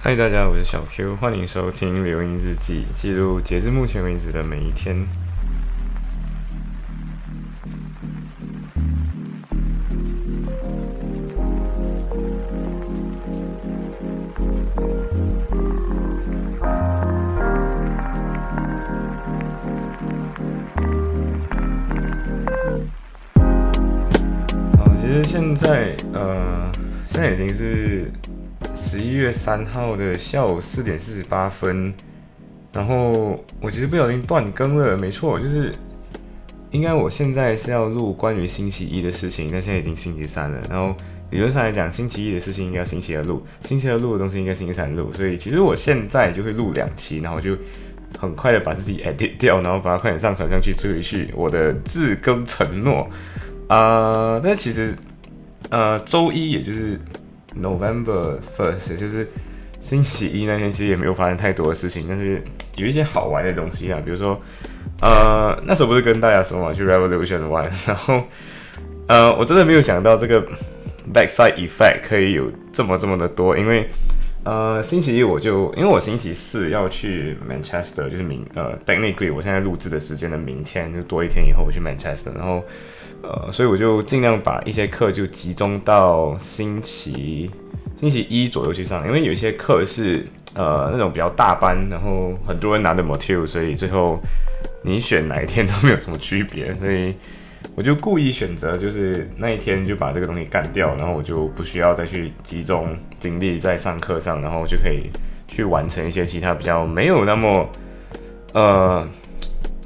[0.00, 5.04] 嗨，大家，我是小 Q，欢迎收听留音日记，记录截至目前为止的每一天。
[24.96, 26.70] 其实现在，呃，
[27.10, 28.12] 现在已经是
[28.90, 31.92] 十一月三号的下午四点四十八分，
[32.72, 35.74] 然后我其实不小心断更了，没错，就是
[36.70, 40.96] 应该我现在是要录关于星期一的事情，但现在已经星期三了，然后
[41.30, 47.54] 理论上来讲，星期一的事情应该星期二录，星期二录的东西应该星期三录，所以其实我现在就会录两期，然后就
[48.18, 53.06] 很快的把自己 edit 掉，然后把它快点上传上去追回去我的自更承诺。
[53.68, 54.96] 啊、但其实
[55.68, 56.98] 呃周一也就是
[57.56, 59.28] November first，就是
[59.80, 62.42] 星期一那天，其实也没有发生太多的事情，但是
[62.76, 64.40] 有一些好玩的东西啊，比如说，
[65.00, 68.22] 呃，那时候不是跟大家说嘛，去 Revolution 玩， 然后，
[69.06, 70.46] 呃，我真的没有想到这个
[71.12, 73.88] backside effect 可以有这么这么的多，因为，
[74.44, 82.62] 呃，星期一我就因为我星期四要去 Manchester，就是明呃 technically 我现在录制的时间的明天就多一天以后我去 Manchester，然后。
[83.20, 87.50] 呃，所以我就尽量把一些课就集中到星期
[88.00, 90.24] 星期一左右去上，因为有一些课是
[90.54, 94.18] 呃那种比较大班，然后很多人拿的 material，所以最后
[94.82, 97.14] 你选哪一天都没有什么区别，所以
[97.74, 105.10] 我就故意选择就是那一天就把这个东西干掉，然后我就不需要再去集中精力在上课上，然后就可以
[105.48, 107.68] 去完成一些其他比较没有那么
[108.52, 109.06] 呃。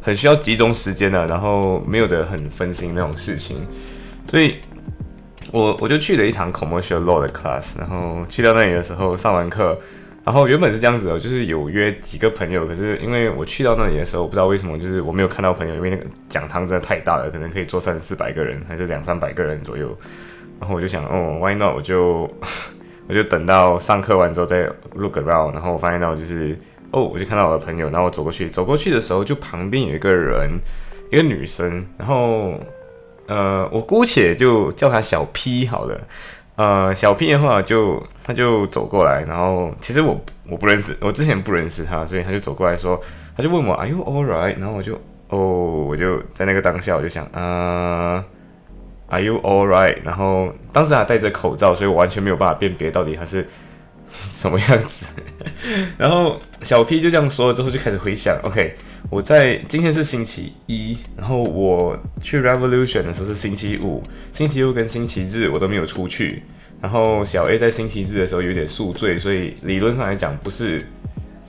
[0.03, 3.65] 很需要集中时间的，然后没有的很分心那种事情，
[4.29, 4.57] 所以
[5.53, 9.79] 我我就去了一堂 commercial law 的 class，然后去到那里的时候上完课，
[10.25, 19.97] 然后原本是这样子的，就是有约几个朋友，可是因为我去到那里的时候，我不知道为什么，就是我没有看到朋友，因为那个讲堂真的太大了，可能可以坐三四百个人，还是两三百个人左右，
[20.59, 21.77] 然后我就想，哦，why not？
[21.77, 22.29] 我就
[23.07, 26.59] 我就等到上课完之后再 look around，然后我发现到就是。
[26.93, 30.61] 哦，我就看到我的朋友，然后我走过去，走过去的时候，就旁边有一个人，
[31.11, 32.53] 一个女生，然后，
[33.27, 35.99] 呃，我姑且就叫她小 P 好了，
[36.57, 40.21] 呃，小 P 的话就她就走过来，然后其实我
[40.51, 43.01] 我不认识，我之前不认识她，所以她就走过来说，
[43.35, 44.59] 她就问我，Are you alright？
[44.59, 45.39] 然后我就，哦，
[45.89, 48.23] 我就在那个当下我就想，啊、
[49.09, 49.97] a r e you alright？
[50.05, 53.49] 然后当时她戴着口罩，所以我完全没有办法辨别到底她是。
[54.37, 55.07] 什么样子？
[55.97, 58.39] 然后小 P 就这样说了之后，就开始回想。
[58.43, 58.75] OK，
[59.11, 64.03] 我在今天是星期一，然后我去 Revolution 的时候是星期五，
[64.33, 66.43] 星期六跟星期日我都没有出去。
[66.81, 70.85] 然后小 A 在星期日的时候有点宿醉，所以理论上来讲不是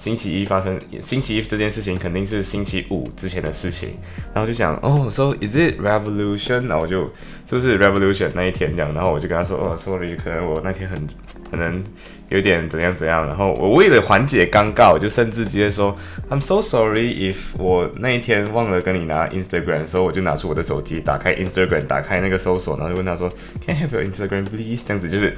[0.03, 3.91] 星期一发生，星期一这件事情肯定是星期五之前的事情。
[4.33, 6.67] 然后就讲哦，So is it Revolution？
[6.67, 7.09] 然后我就
[7.45, 11.07] 就是 Revolution 那一天这样，然后我就跟他说哦，Sorry，可能我那天很
[11.49, 11.81] 可能。
[12.29, 15.95] 有点怎样怎样，然后我为了缓解尴尬，我就甚至直接说
[16.31, 23.31] I'm so sorry if 我那一天忘了跟你拿 Instagram，所以我就拿出我的手机，打开 Instagram，打开那个搜索，然后就问他说
[23.63, 24.83] Can I have your Instagram please？
[24.83, 25.37] 这样子就是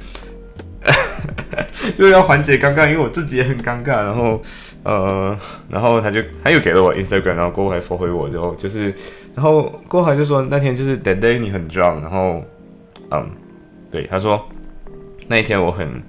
[1.96, 3.96] 就要缓解尴尬，因为我自己也很尴尬。
[3.96, 4.42] 然后
[4.82, 5.36] 呃，
[5.68, 8.94] 然后他就他又给了我 Instagram，然后过后还复回我之后就是，
[9.34, 12.42] 然后过后就说那天就是 That day 你很 drunk，然后
[13.10, 13.30] 嗯，
[13.90, 14.48] 对，他说
[15.28, 16.02] 那一天我很。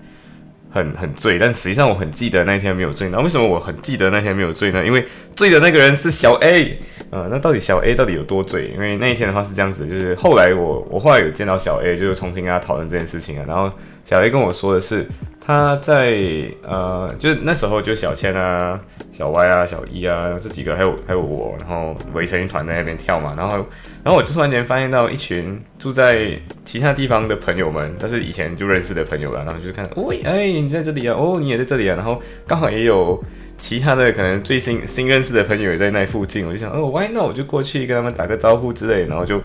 [0.69, 3.09] 很很醉，但实际上我很记得那一天没有醉。
[3.09, 4.85] 那为什么我很记得那天没有醉呢？
[4.85, 6.77] 因为醉的那个人是小 A。
[7.09, 8.67] 呃，那到底小 A 到底有多醉？
[8.69, 13.45] 因为那一天的话是这样子，就是后来我我后来有见到小 A，就是重新跟他讨论这件事情啊。
[13.47, 13.71] 然后
[14.03, 15.07] 小 A 跟我说的是。
[15.47, 16.13] 他在
[16.61, 18.77] 呃，就是那时候就小千啊、
[19.13, 23.33] 小 Y 啊、小一啊这几个，还有还有我，然后围成一团在那边跳嘛。
[23.37, 23.55] 然后，
[24.03, 29.45] 然后我就突然间发现到一群住在其他地方的朋友们，但是以前就认识的朋友了。
[29.45, 31.15] 然后就是看，喂，哎，你在这里啊？
[31.17, 31.95] 哦，你也在这里啊？
[31.95, 33.17] 然后刚好也有
[33.57, 36.45] 其他的可能最新新认识的朋友也在那附近。
[36.45, 37.23] 我就想，哦，Why not？
[37.23, 39.07] 我就过去跟他们打个招呼之类。
[39.07, 39.37] 然后就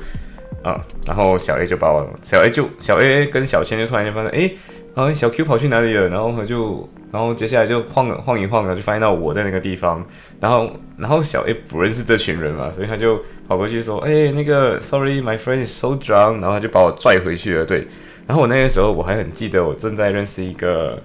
[0.65, 4.51] 啊，然后小 A 就把我小 A 就小 A 跟小千就突然间发现，哎。
[4.95, 6.09] 然后小 Q 跑去哪里了？
[6.11, 10.05] 然后他就，然后接下来就晃晃一晃，然后就发现到我在那个地方。
[10.39, 13.19] 然后，然后小 A 不认识这群人嘛，所以他就
[13.49, 17.65] 跑过去说：“哎，那个，Sorry，my friend is so drunk。”然后他就把我拽回去了。
[17.65, 17.87] 对，
[18.27, 20.99] 然后我那个时候我还很记得，我正在认识一个，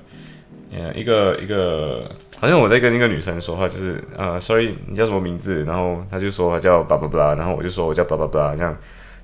[0.73, 5.63] 呃，一个一个，好像我在跟一个女生说话，就是呃，Sorry，你叫什么名字？
[5.63, 8.75] 然后他就说他叫巴巴巴，然后我就说我叫巴巴巴这样，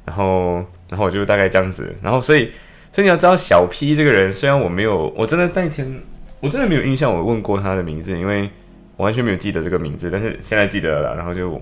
[0.05, 2.49] 然后，然后我就大概这样子，然后所以。
[2.93, 6.01] 所以你要知道，小 P 这个人，虽然我没有，我真的那天
[6.39, 8.49] 我真的没有印象，我问过他的名字，因为
[8.95, 11.61] 我完全没有记得这个名字，但是现在记得了，然后就，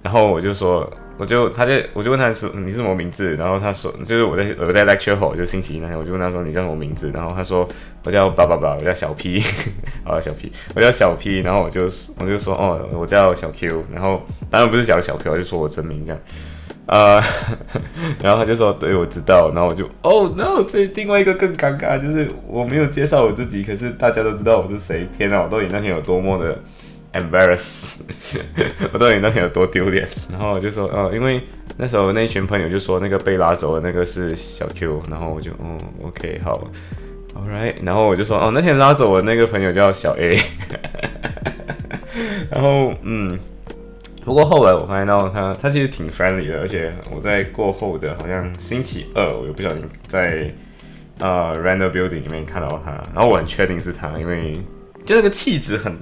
[0.00, 0.90] 然后我就说。
[1.18, 7.68] 我就他就我就问他是你是什么名字，然后他说就是我在我在 lecture hall 就星期一那天我就问他说你叫什么名字，然后他说
[8.04, 9.38] 我叫爸爸爸，我叫小 P，
[10.02, 11.82] 啊 小 P，我叫小 P，然后我就
[12.16, 16.18] 我就说哦我叫小 Q，然后当然不是讲小 Q，就说我真名这样，
[16.90, 17.22] 呃，
[18.22, 26.58] 然后他就说对我知道，然后我就哦 no 这另外一个更尴尬就是我没有介绍我自己，可是大家都知道我是谁，天啊，我到底那天有多么的。
[27.12, 27.96] embarrass，
[28.92, 30.08] 我到底那天有多丢脸？
[30.30, 31.42] 然后我就说，哦，因为
[31.76, 36.70] 那时候那一群朋友就说那个被拉走的那个是小 Q，然后我就，哦，OK，好
[37.34, 40.38] ，All right，然后我就说，哦，那天拉走我那个朋友叫小 A，
[42.48, 43.36] 然后，嗯，
[44.24, 50.52] 不过后来我发现到他，他其实挺 friendly 的，而且我在过后的好像星期二，我又不小心在
[51.18, 54.60] 呃 random building 里面看到他，然后我很确定是他，因为
[55.04, 55.96] 就那个气质很。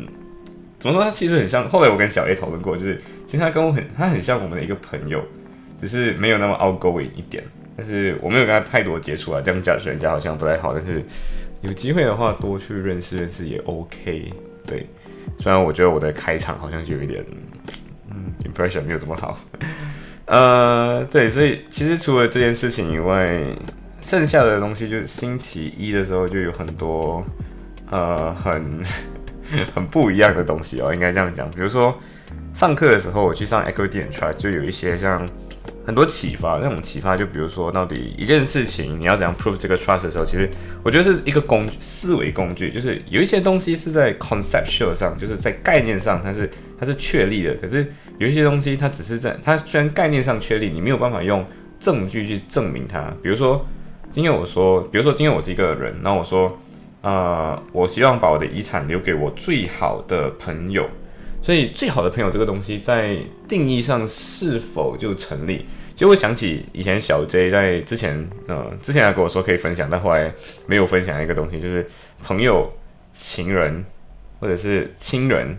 [0.79, 1.03] 怎么说？
[1.03, 1.69] 他其实很像。
[1.69, 5.21] 后来我跟小 A 讨论过，就是其实他跟我很，他很像我们的一个朋友，
[5.81, 7.43] 只是没有那么 outgoing 一点。
[7.77, 10.73] 但是我没有跟他太多接触啊，这样讲人家好像不太好。
[10.73, 11.05] 但是
[11.63, 14.33] 有机会的话，多去认识认识也 OK。
[14.65, 14.87] 对，
[15.41, 17.25] 虽然我觉得我的开场好像就有一点，
[18.11, 19.39] 嗯，impression 没有这么好。
[20.27, 23.41] 呃，对，所以其实除了这件事情以外，
[24.03, 27.25] 剩下的东西就是星期一的时候就有很多，
[27.91, 28.81] 呃，很。
[29.75, 31.51] 很不一样的东西哦，应该这样讲。
[31.53, 31.99] 比如说
[32.53, 35.27] 上课的时候，我去上 Equity and Trust，就有一些像
[35.89, 36.59] 很多启发。
[36.59, 40.47] 那种启发，就比如说到底一件事情你要怎样 prove 这个 trust 的时候，其实
[40.83, 42.71] 我觉得是一个工具，思维工具。
[42.71, 47.55] 就是有一些东西是在 conceptual 上，就是在概念上它是它是确立的。
[47.55, 51.43] 可是有一些东西它只是在它虽然概念上确立，你没有办法用
[51.81, 53.11] 证据去证明它。
[53.23, 53.67] 比如说
[54.11, 56.59] 今天我说，比如说今天我是一个人，然后我说。
[57.01, 60.85] 呃，我希望把我的遗产留给我最好的朋友，
[61.41, 63.17] 所以最好的朋友这个东西在
[63.49, 65.65] 定义上是否就成立？
[65.95, 70.33] 就会想起以前小 J 在之前，呃，之前还跟我说可以分享，但后来
[70.67, 71.87] 没有分享一个东西，就是
[72.23, 72.73] 朋友、
[73.11, 73.85] 情人
[74.39, 75.59] 或者是亲人，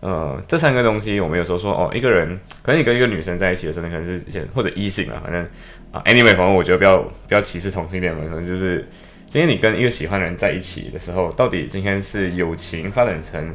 [0.00, 5.42] 呃，这三个东西，我们有时候说，哦，一个人可能你跟一个女生在一起的时候，你可能是或者异性啊，反正
[5.92, 6.98] 啊，anyway，反正我觉得不要
[7.28, 8.86] 不要歧视同性恋嘛，可能就是。
[9.30, 13.54] 今天你跟一个喜欢的人在一起的时候，到底今天是友情发展成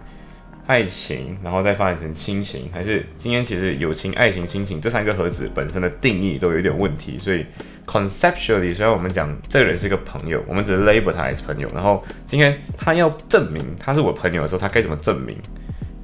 [0.66, 7.18] 爱情，然后再发展成亲情，还是今天其实友情、爱情、亲情这三个盒子本身的定义都有点问题？
[7.20, 7.46] 所以
[7.86, 15.38] conceptually，虽然我们讲这个人是一个朋友，我们只是 label 他是朋友，然后今天他要证明他是我朋友的时候，他该怎么证明？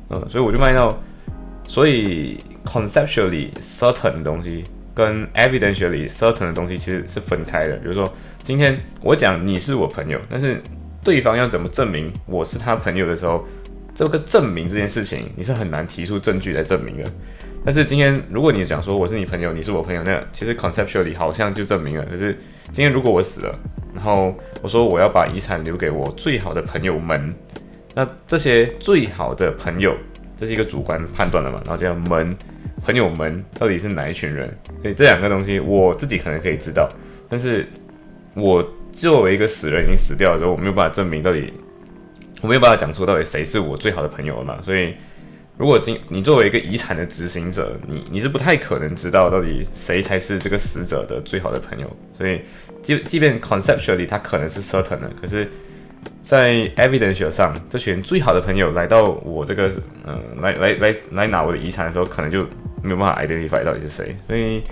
[0.09, 1.01] 嗯，所以我就发现到，
[1.65, 4.63] 所以 conceptually certain 的东西
[4.93, 8.11] 跟 evidentially certain 的东西其实是分开的，比如说。
[8.41, 10.59] 今天我讲你是我朋友，但是
[11.03, 13.45] 对方要怎么证明我是他朋友的时候，
[13.93, 17.11] 这个证明这件事情你是很难提出证据来证明的。
[17.65, 22.05] 但是今天如果你讲说我是你朋友，你是我朋友，那其实 conceptually 好像就证明了。
[22.05, 22.37] 可是
[22.71, 23.59] 今天如果我死了，
[23.93, 27.33] 然后我说我要把遗产留给我最好的朋友们，
[27.93, 29.95] 那这些最好的朋友，
[30.37, 31.61] 这是一个主观判断的嘛？
[31.65, 32.35] 然后这样们
[32.83, 34.49] 朋友们到底是哪一群人？
[34.81, 36.89] 所以这两个东西我自己可能可以知道，
[37.29, 37.67] 但是。
[38.35, 38.63] 我
[38.93, 41.51] 作为一个死人已经死掉的时候，我没有办法证明到底，
[42.41, 44.59] 我没有办法讲出到底谁是我最好的朋友了嘛？
[44.63, 44.93] 所以，
[45.57, 51.97] 如果今你作为一个遗产的执行者，你你是不太可能知道到底谁才是这个死者的最好的朋友。
[52.17, 52.41] 所以，
[52.81, 55.49] 即即便 conceptually 他可能是 certain 的，可是，
[56.23, 59.69] 在 evidence 上，这群最好的朋友来到我这个，
[60.07, 62.41] 嗯，来来来来拿我的遗产的时候，可能就
[62.81, 64.15] 没有办法 identify 到底是谁。
[64.27, 64.63] 所以，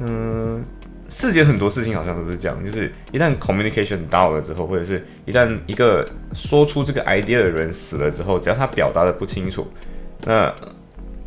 [0.00, 0.64] 嗯。
[1.08, 9.66] 世界很多事情好像都是这样，就是一旦 communication 到了之后，或者是一旦一个说出这个 idea 的人死了之后，只要他表达的不清楚，
[10.24, 10.52] 那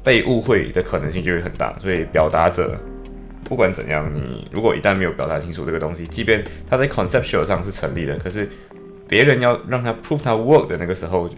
[0.04, 1.74] 被误会的可能性就会很大。
[1.80, 2.78] 所以表达者
[3.46, 8.50] 不管怎样，你如果一旦没有表达清楚这个东西，即便他在 conceptual 上是成立的，可是
[9.08, 11.30] 别人要让他 prove 他 work 的那个时候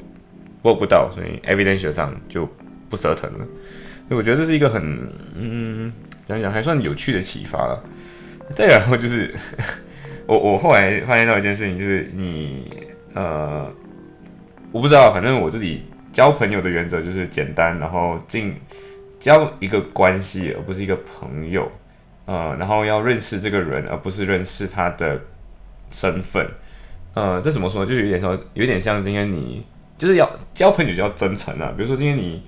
[0.63, 2.49] work 不到，所以 evidence 上就
[2.89, 3.45] 不折腾了。
[4.07, 5.07] 所以我觉得这是一个很
[5.37, 5.93] 嗯，
[6.27, 7.83] 讲讲还算有趣的启发了。
[8.55, 9.33] 再然后就是，
[10.27, 12.71] 我我后来发现到一件事情，就是你
[13.13, 13.71] 呃，
[14.71, 18.55] 我不知道，反正我自己交朋友的原则就是简单，然后进
[19.19, 21.71] 交一个关系，而不是一个朋友，
[22.25, 25.19] 呃，然后要认识这个人，而不是认识他的
[25.89, 26.47] 身份，
[27.13, 27.85] 呃，这怎么说？
[27.85, 29.65] 就有点说，有点像今天你
[29.97, 32.43] 就是要交朋友就要真诚啊，比如说今天你。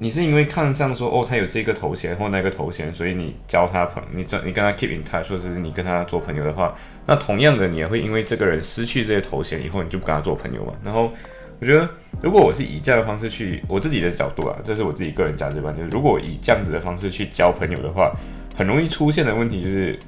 [0.00, 6.72] 你是因为看上说哦，他有这个头衔或那个头衔，所以你交他朋，你这你跟他 keep in touch，或者是你跟他做朋友的话，
[7.04, 10.72] 那同样的你也会因为这个人失去这些头衔以后，你就不跟他做朋友嘛。
[10.84, 11.10] 然后
[11.58, 11.90] 我觉得，
[12.22, 18.12] 如果我是以这样的方式去我自己的角度啊，这是我自己个人价值观，就是如果以这样子的方式去交朋友的话，
[18.56, 19.98] 很容易出现的问题就是，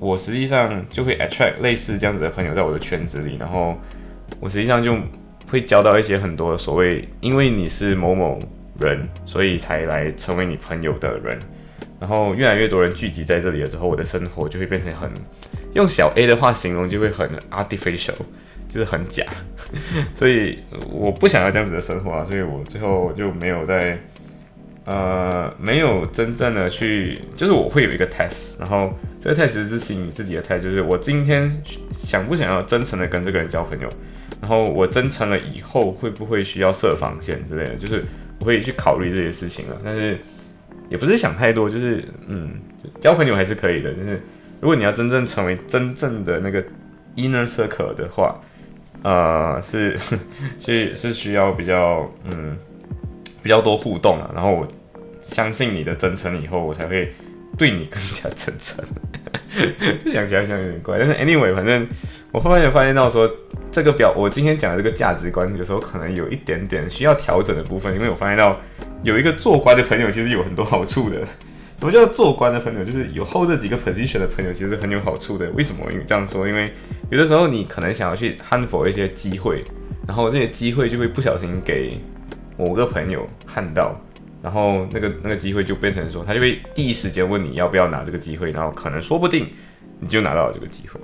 [0.00, 3.78] 我实际上就会 attract 类似这样子的朋友在我的圈子里，然后
[4.40, 4.98] 我实际上就
[5.48, 8.36] 会交到一些很多所谓因为你是某某。
[8.80, 11.38] 人，所以才来成为你朋友的人，
[12.00, 15.10] 然后越来越多人聚集在这里的时候，我的生活就会变成很，
[15.74, 18.14] 用小 A 的话形容就会很 artificial，
[18.68, 19.24] 就是很假，
[20.14, 23.98] 所以我不想要这样子的生活啊，所以我最后就没有在，
[24.84, 31.50] 呃，没有真正的去，就是我会有一个 test，然后这个 test 是你自己的 test，就是我今天
[31.92, 33.88] 想不想要真诚的跟这个人交朋友，
[34.40, 38.04] 然后我真诚了以后会不会需要设防线之类的，就是。
[38.40, 40.18] 我会去考虑这些事情了，但是
[40.88, 42.52] 也不是想太多，就是嗯，
[43.00, 43.92] 交朋友还是可以的。
[43.92, 44.20] 就是
[44.60, 46.62] 如果你要真正成为真正的那个
[47.16, 48.40] inner circle 的话，
[49.02, 49.96] 呃，是
[50.60, 52.56] 是是需要比较嗯
[53.42, 54.30] 比较多互动啊。
[54.34, 54.66] 然后我
[55.24, 57.12] 相信你的真诚以后，我才会
[57.56, 58.84] 对你更加真诚。
[60.10, 61.86] 想起来像有点怪，但是 anyway，反正
[62.32, 63.30] 我后面有发现到说。
[63.70, 68.58] 这个表，我今天讲的这个价值观，有时候可能有一点点需要调整的部分，因为我发现到
[69.02, 71.18] 有一个做官的朋友，其实有很多好处的。
[71.78, 72.82] 什么叫做官的朋友？
[72.82, 75.48] 就是有后这几个 position 的朋友，其实很有好处的。
[75.50, 75.84] 为什么？
[75.92, 76.72] 因为这样说，因为
[77.10, 79.62] 有的时候你可能想要去 hunt for 一些机会，
[80.06, 82.00] 然后这些机会就会不小心给
[82.56, 83.94] 某个朋友看到，
[84.42, 89.46] 然后那个那个机会就变成说，他就会第一时间问你要不要拿这个机会，然后可能说不定
[90.00, 90.98] 你就拿到了这个机会。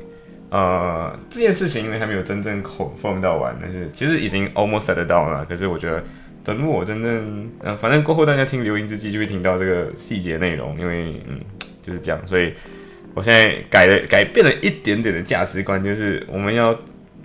[0.55, 5.45] 呃，这件事情因为还没有真正 confirm 到完，但是其实已经 almost set 到了。
[5.47, 6.05] 可是我觉得，
[6.45, 11.41] 等我真正，嗯，反正过后大家听留音之际就会听到这个细节内容，因为嗯
[11.83, 12.55] 就是这样，所以
[13.15, 16.79] 我现在改了改变了一点点的价值观，就是我们要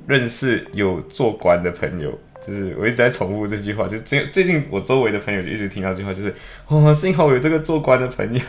[0.07, 2.17] 认识有做官的朋友。
[2.47, 6.33] 就是我一直在重复这句话，就最最近我周围的朋友就一直听到这句话，就是
[6.69, 8.41] 哇，幸好我有这个做官的朋友，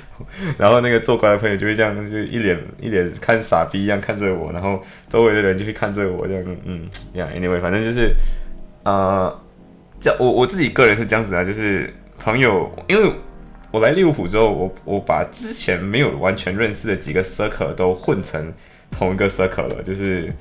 [0.56, 8.14] 然后那个做官的朋友就会这样，就一脸一脸看傻逼一样看着我，然后周围的人就会看着我这样，嗯，这样，anyway，反正就是
[8.84, 9.34] 啊，
[10.00, 13.12] 这我我自己个人是这样子啊，就是朋友，因为
[13.72, 18.52] 我来利物浦之后，我我把之前没有完全认识的几个 circle 都混成
[18.90, 20.32] 同一个 circle 了，就是。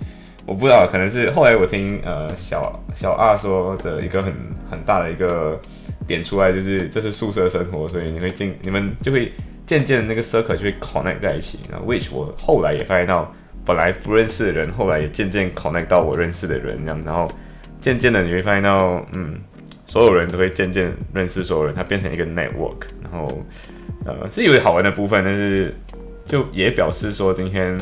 [0.50, 4.34] 我不知道，可能是后来我听呃小小二说的一个很
[4.68, 5.62] 很大的一个
[6.08, 9.32] 点出来，就是这是宿舍生活，所以你会进你们就会
[9.68, 11.60] 渐渐的那个 circle 就会 connect 在一起。
[11.70, 13.32] 然后 which 我后来也发现到，
[13.64, 17.30] 本来不认识的人，后来也渐渐 connect 到我认识的人，这样，然后
[17.80, 19.40] 渐渐的你会发现到，嗯，
[19.86, 23.46] 所有人都会渐渐认识所有人，它变成一个 network，然后
[24.04, 25.76] 呃是有好玩的部分，但是
[26.26, 27.78] 就也表示说今天。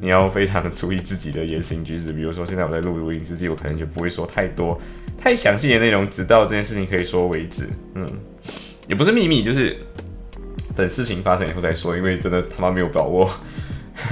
[0.00, 4.80] 你要非常注意自己的言行举止，比如说现在我在录录音之际，我可能就不会说太多、
[5.16, 7.66] 太详细的内容，直到这件事情可以说为止。
[7.94, 8.08] 嗯，
[8.86, 9.76] 也不是秘密，就是
[10.76, 13.28] 等事情发生以后再说，因为真的他妈没有把握。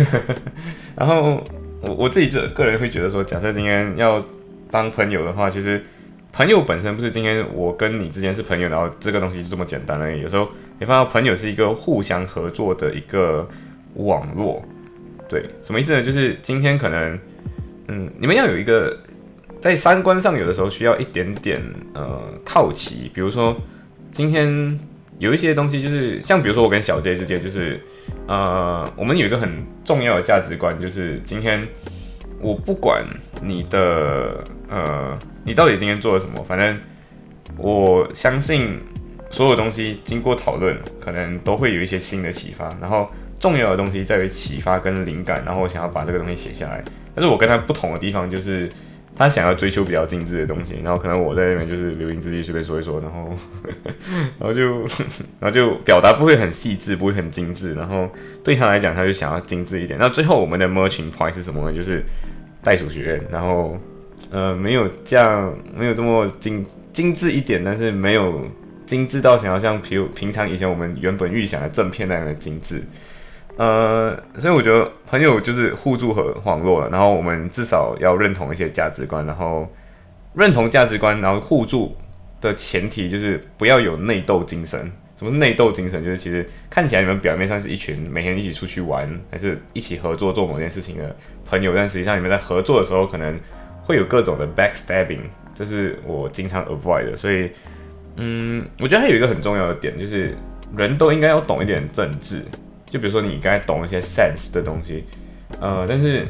[0.97, 1.40] 然后
[1.81, 4.25] 我我自己这个人会觉得说，假设今天要
[4.71, 5.81] 当朋友的话，其实
[6.33, 10.21] 朋友本身不是今天我跟你之间是朋友，然后这个东西就这么简单而已。
[10.23, 10.49] 有时候
[10.81, 13.49] 你发现朋友是一个互相合作的一个
[13.95, 14.64] 网络。
[15.28, 16.02] 对，什么意思呢？
[16.02, 17.18] 就是今天可能，
[17.88, 18.97] 嗯，你们要有一个
[19.61, 21.61] 在三观上有的时候需要一点点
[21.95, 23.11] 呃靠齐。
[23.12, 23.56] 比如说，
[24.12, 24.78] 今天
[25.18, 27.80] 有一些东西就是像比如说我跟小 J 之间就是
[28.28, 31.66] 呃，我们有一个很重要的价值观，就是今天
[32.40, 33.04] 我不管
[33.42, 36.78] 你的呃，你到底今天做了什么，反正
[37.56, 38.78] 我相信
[39.28, 43.11] 所有东西经过讨论，可能都会有一些新的启发，然后。
[43.38, 46.83] 重要的东西在于启发跟灵感，然后我想要把这个东西写下来。
[47.14, 48.69] 但是我跟他不同的地方就是，
[49.14, 53.31] 他想要追求比较精致的东西，然后可能我在那边就是流言之际随便说一说，然后
[54.38, 54.81] 然后就
[55.40, 57.75] 然后就表达不会很细致，不会很精致。
[57.75, 58.09] 然后
[58.45, 59.99] 对他来讲，他就想要精致一点。
[59.99, 61.75] 那最后我们的 merging point 是什么呢？
[61.75, 62.02] 就是
[62.62, 63.23] 袋鼠学院。
[63.31, 63.78] 然后
[64.31, 68.45] 呃，没有这样，没有这么精精致一点，但是没有
[68.85, 72.83] 精致到想要像平平常以前我们原本预想的正片那样的精致。
[73.56, 79.66] 呃，所以我觉得朋友就是互助和网络了，然后我们至少要认同一些价值观，然后
[80.34, 81.96] 认同价值观，然后互助
[82.40, 84.92] 的前提就是不要有内斗精神。
[85.18, 86.04] 什么是内斗精神？
[86.04, 93.40] 就是其实看起来你们表面上是一群每天一起出去玩，还是一起合作做某件事情的朋友，但实际上你们在合作的时候可能
[93.82, 95.22] 会有各种的 backstabbing，
[95.54, 97.16] 这是我经常 avoid 的。
[97.16, 97.50] 所以
[98.16, 100.36] 嗯，我觉得还有一个很重要的点，就是
[100.76, 102.42] 人都应该要懂一点政治。
[102.88, 105.05] 就比如说你应该懂一些 sense 的东西，
[105.61, 106.26] 呃，但是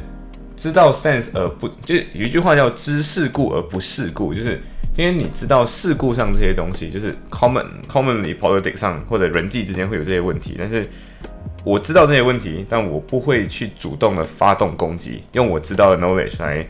[0.55, 4.59] 知道 sense 而不，就有一句话叫知世故而不世故，就是
[4.93, 10.87] 今天你知道世故上这些东西，就是 common commonly politics 上或者人际之间会有这些问题，但是
[11.63, 16.65] 我知道这些问题，但我不会去主动的发动攻击，用我知道的 knowledge 来。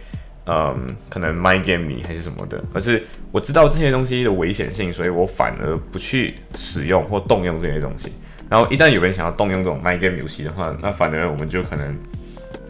[0.50, 3.04] 嗯，可能 mind game 你还是什么的，而是
[3.34, 8.14] 我知道这些东西的危险性，所以我反而不去使用或动用这些东西。
[8.50, 11.98] 然后一旦有人想要动用这种卖 game 游戏的话，那反而我们就可能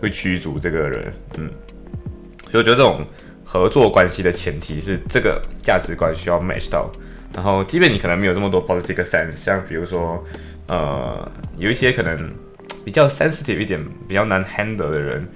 [0.02, 1.14] 会驱逐这个人。
[1.38, 1.50] 嗯，
[2.50, 3.06] 所以我觉得这种
[3.44, 6.90] 合作关系的前提是这个价值观需要 match 到。
[7.34, 10.24] 然后，即便你可能没有这么多 political sense，像比如说，
[10.68, 12.18] 呃，有一些可能
[12.84, 15.28] 比较 sensitive 一点、比较难 handle 的人。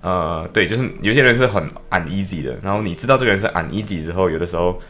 [0.00, 4.80] 呃，对，就是有些人是很 uneasy 的，然后你知道这个人是 uneasy 之后，有的时候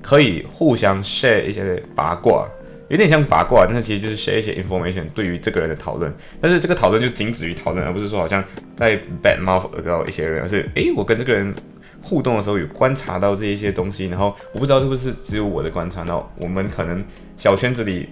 [0.00, 2.48] 可以互相 share 一些八卦，
[2.90, 8.44] 有点像八卦，但是其实就是 share 一些 information 对于这个人的讨论，但是这个讨论就仅止于讨论，而不是说好像
[8.76, 11.54] 在 bad mouth 到一些人，而是诶，我跟这个人
[12.02, 17.02] 互动的时候有观察到这一些东西，然后我不知道是不是只有我的观察，那我们可能
[17.38, 18.08] 小圈子里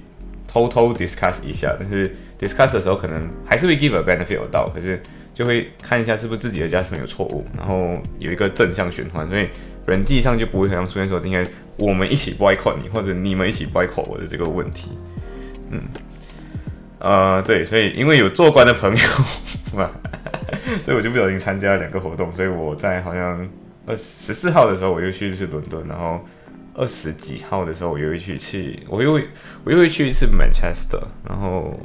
[0.47, 5.01] 偷偷 discuss 一下，但是 discuss 的时候可能还是会 give a benefit 到，可是。
[5.35, 9.47] 就会看一下是不是自己的家庭有错误，然后有一个正向循环，所以
[9.87, 11.47] 人际上就不会好像出现说今天
[11.79, 14.91] 我们一起 boycott 你，或者你们一起 boycott 我的这个问题。
[15.71, 15.81] 嗯，
[16.99, 19.03] 呃，对，所以因为有做官的朋友
[19.75, 19.91] 嘛，
[20.83, 23.49] 所以我就不小心参加了两个活动，所以我在好像
[23.87, 26.21] 二十四号的时候我又去一次伦敦，然后
[26.75, 29.29] 二十几号的时候我又去去，我又会
[29.65, 31.79] 我又会去一次 Manchester，然后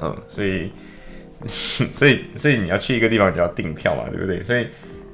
[0.00, 0.72] 嗯，所以。
[1.46, 4.42] 所以，所以你要去一个地方就要订票嘛，对不对？
[4.42, 4.66] 所以，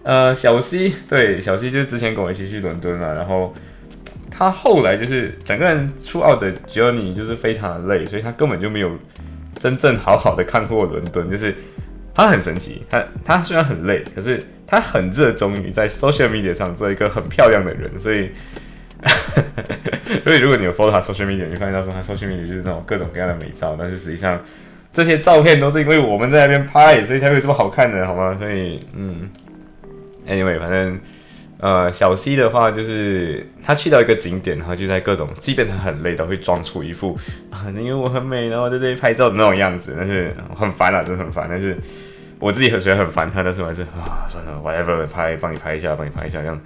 [0.05, 3.53] 呃，小西对小西就是之前跟我一起去伦敦嘛，然后
[4.37, 8.91] 他后来就是整个人出奥的 journey 就是非常的累，所以他根本就没有
[9.61, 11.31] 真正好好的看过伦敦。
[11.31, 11.55] 就是
[12.13, 17.91] 他很神奇，他他虽然很累，可是他很热衷于在 social media 上做一个很漂亮的人。
[17.99, 18.31] 所以，
[20.25, 24.41] 所以如果你有 follow 他 social media，你发现到说他 social media 就是那种各种各样的美照，但是实际上。
[24.93, 28.37] 这些照片都是因为我们在那边拍，所以才会这么好看的，好吗？
[28.39, 29.29] 所以，嗯
[30.25, 31.01] ，anyway，反正，
[31.65, 37.19] 呃，小 C 的话就是他去到一个景点，然后就在各种，即便他很累，都会装出一副
[37.51, 41.47] 啊，因为我很美，然后在这里拍照的那种样子，但是很烦啊，真的很烦。
[41.49, 41.75] 但是
[42.39, 46.61] 我自己很虽然很烦他，但是我还是啊，算了， whatever，拍，帮你拍一下，帮你拍一下，这样。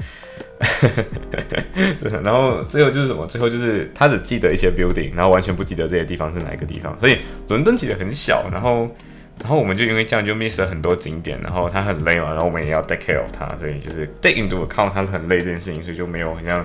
[2.25, 3.25] 然后最后就是什么？
[3.29, 6.99] 最后就是他只记得一些 building，然后完全不记得这些地方是哪一个地方。
[6.99, 8.91] 所以伦敦其实很小，然后
[9.41, 11.41] 然后我们就因为这样就 miss 了很多景点。
[11.43, 16.65] 然后他很累嘛，然后我们也要 take care of 他，所以就是 take into account 他很累这件事情，所以就没有好像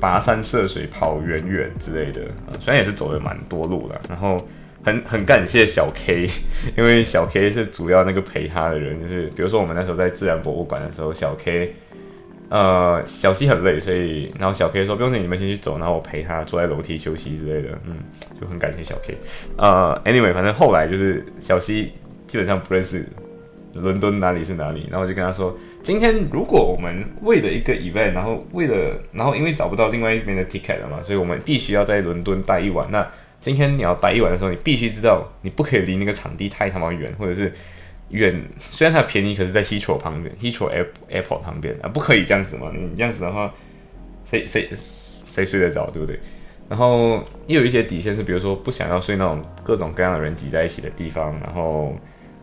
[0.00, 2.22] 跋山涉水跑远远之类的。
[2.60, 4.46] 虽然也是走了蛮多路了，然后
[4.84, 6.28] 很很感谢小 K，
[6.76, 11.74] 因为小 K 是主要那个陪他的人，就是比如说我们那时候在自然博物馆的时候，小 K。
[12.48, 17.96] 呃，小 C 很累，所以然后小 K 说不用紧，你们先去走，然后我陪他坐在楼梯休息之类的，嗯，
[18.38, 19.16] 就很感谢小 K。
[19.56, 21.90] 呃，anyway，反正后来就是小 C
[22.26, 23.06] 基本上不认识
[23.72, 32.86] 伦敦哪里是哪里，然后我就跟他说，今天如果我们为了一个 event，然后为了，然后因为找不到另外一边的 ticket 了嘛，所以我们必须要在伦敦待一晚。
[32.90, 37.50] 那今天你要待一晚的时候，你必须知道你不可以离那个场地太他妈远，或者是。
[38.12, 42.70] 远虽然它便宜，可是在 Heathrow 旁边，Heathrow Air Airport 旁边啊，不可以这样子嘛？
[42.72, 43.52] 你这样子的话，
[44.24, 46.18] 谁谁谁睡得着，对不对？
[46.68, 51.38] 然后又有一些底线是，比如说不想要睡那种各种各样的人挤在一起的地方。
[51.40, 51.96] 然后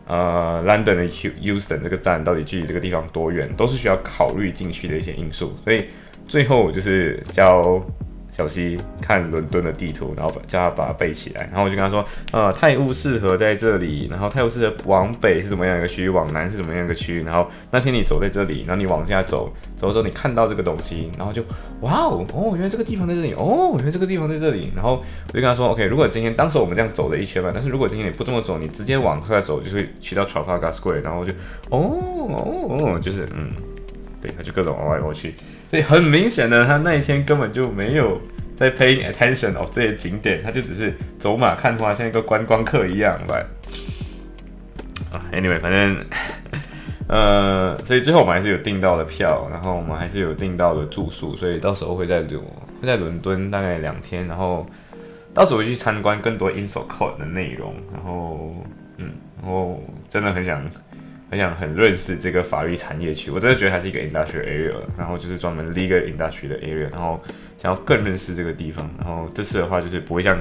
[0.06, 5.56] 呃，London 的 Euston 这个站到底距离这个地方多远，都是需要考虑进去的一些因素。
[5.64, 5.86] 所以
[6.28, 7.84] 最后就是叫。
[8.30, 11.42] 小溪看伦敦的地图，然后叫他把它背起来。
[11.50, 17.22] 然后我就跟他说：“呃，泰晤士河在这里，然后泰晤士河往北是怎么样一个区域，往南是怎么样一个区域。
[17.22, 21.42] 然后那天你走在这里，然后你往下走，走的时候你看到这个东西，然后就
[21.80, 24.70] 哇哦哦，原来这个地方在这里哦，原来这个地方在这里。
[24.74, 31.02] 然后我就跟他说：OK，如果今天当时我们这样走了一圈嘛，但是如果今天你不这么走，你直接往下走，就会去到 Trafalgar Square。
[31.02, 31.32] 然后就
[31.70, 33.52] 哦哦哦，就是嗯，
[34.20, 35.34] 对，他就各种往来过去。”
[35.70, 38.20] 所以很明显的，他那一天根本就没有
[38.56, 43.44] 在 paying attention of 这些景点，他就只是走马看花，像一个观光客一样来。
[45.12, 45.96] 啊，anyway，反正，
[47.08, 52.40] 呃，所以最后我们还是有订到的票，然后我们还是有订到的住宿，所以到时候会在伦
[52.80, 54.66] 会在伦敦大概两天，然后
[55.32, 58.54] 到时候会去参观更多 i n s o c o d e 的内容，然后，
[58.98, 60.62] 嗯，然后真的很想。
[61.30, 63.30] 很想很认识这个法律产业区。
[63.30, 67.20] 我真的觉得它是一个 industry area，然后就是专门 legal industry 的 area，然后
[67.56, 68.90] 想要更认识这个地方。
[68.98, 70.36] 然后这次的话就是不会像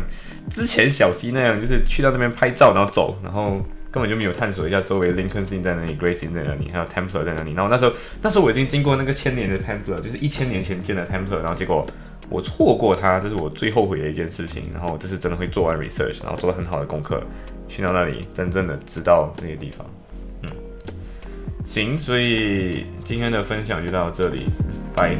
[0.49, 7.54] 之前小溪那样，就是去到那边拍照然后走，然后根本就没有探索一下周围 Lincoln City 在哪里，Grace 在哪里，还有 Templar 在哪里。
[7.54, 11.86] 然后那时候那时候我已经经过那个千年的 Templar，就是一千年前建的 Templar，然后结果。
[12.32, 14.69] 我错过它，这是我最后悔的一件事情。
[14.71, 17.23] 然后这次真的会做完 research，然后做了很好的功课，
[17.67, 19.84] 去到那里真正的知道那些地方。
[21.69, 24.47] 行，所以今天的分享就到这里，
[24.95, 25.15] 拜。